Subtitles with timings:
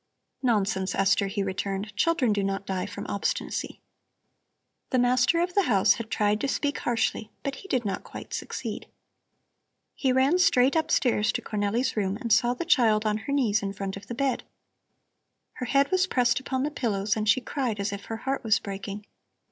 [0.41, 3.81] "Nonsense, Esther," he returned; "children do not die from obstinacy."
[4.89, 8.33] The master of the house had tried to speak harshly, but he did not quite
[8.33, 8.87] succeed.
[9.93, 13.73] He ran straight upstairs to Cornelli's room and saw the child on her knees in
[13.73, 14.41] front of the bed.
[15.57, 18.57] Her head was pressed into the pillows and she cried as if her heart was
[18.57, 19.05] breaking.